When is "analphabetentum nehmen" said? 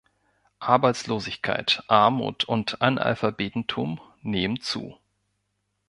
2.81-4.59